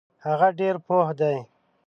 [0.25, 1.37] هغه ډیر پوه دی.